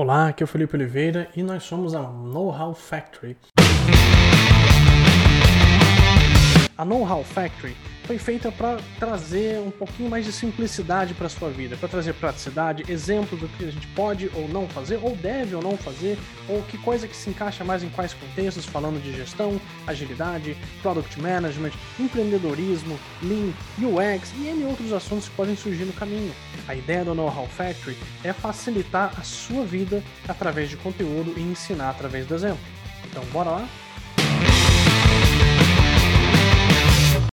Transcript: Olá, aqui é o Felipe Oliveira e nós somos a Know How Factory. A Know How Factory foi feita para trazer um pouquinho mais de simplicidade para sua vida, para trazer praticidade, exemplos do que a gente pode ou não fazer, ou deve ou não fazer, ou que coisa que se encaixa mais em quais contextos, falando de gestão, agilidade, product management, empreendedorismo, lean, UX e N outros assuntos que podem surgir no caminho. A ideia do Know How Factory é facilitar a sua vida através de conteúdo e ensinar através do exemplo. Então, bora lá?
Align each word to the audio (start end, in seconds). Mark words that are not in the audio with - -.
Olá, 0.00 0.28
aqui 0.28 0.44
é 0.44 0.46
o 0.46 0.46
Felipe 0.46 0.76
Oliveira 0.76 1.28
e 1.34 1.42
nós 1.42 1.64
somos 1.64 1.92
a 1.92 2.02
Know 2.02 2.50
How 2.50 2.72
Factory. 2.72 3.36
A 6.76 6.84
Know 6.84 7.02
How 7.02 7.24
Factory 7.24 7.74
foi 8.08 8.16
feita 8.16 8.50
para 8.50 8.78
trazer 8.98 9.60
um 9.60 9.70
pouquinho 9.70 10.08
mais 10.08 10.24
de 10.24 10.32
simplicidade 10.32 11.12
para 11.12 11.28
sua 11.28 11.50
vida, 11.50 11.76
para 11.76 11.90
trazer 11.90 12.14
praticidade, 12.14 12.90
exemplos 12.90 13.38
do 13.38 13.46
que 13.50 13.66
a 13.66 13.70
gente 13.70 13.86
pode 13.88 14.30
ou 14.34 14.48
não 14.48 14.66
fazer, 14.66 14.98
ou 15.02 15.14
deve 15.14 15.54
ou 15.54 15.62
não 15.62 15.76
fazer, 15.76 16.16
ou 16.48 16.62
que 16.62 16.78
coisa 16.78 17.06
que 17.06 17.14
se 17.14 17.28
encaixa 17.28 17.62
mais 17.64 17.82
em 17.82 17.90
quais 17.90 18.14
contextos, 18.14 18.64
falando 18.64 18.98
de 19.02 19.14
gestão, 19.14 19.60
agilidade, 19.86 20.56
product 20.80 21.20
management, 21.20 21.72
empreendedorismo, 22.00 22.98
lean, 23.22 23.52
UX 23.78 24.32
e 24.38 24.48
N 24.48 24.64
outros 24.64 24.90
assuntos 24.90 25.28
que 25.28 25.36
podem 25.36 25.54
surgir 25.54 25.84
no 25.84 25.92
caminho. 25.92 26.32
A 26.66 26.74
ideia 26.74 27.04
do 27.04 27.14
Know 27.14 27.26
How 27.28 27.46
Factory 27.46 27.94
é 28.24 28.32
facilitar 28.32 29.12
a 29.18 29.22
sua 29.22 29.66
vida 29.66 30.02
através 30.26 30.70
de 30.70 30.78
conteúdo 30.78 31.34
e 31.36 31.42
ensinar 31.42 31.90
através 31.90 32.24
do 32.24 32.34
exemplo. 32.34 32.64
Então, 33.04 33.22
bora 33.26 33.50
lá? 33.50 33.68